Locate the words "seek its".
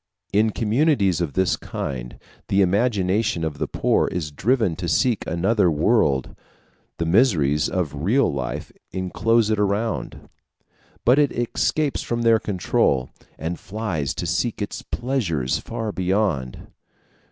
14.25-14.81